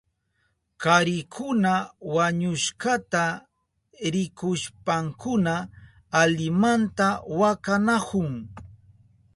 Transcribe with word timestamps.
Karikuna 0.81 1.73
wañushkata 2.15 3.23
rikushpankuna 4.13 5.53
alimanta 6.21 7.07
wakanahun. 7.39 8.29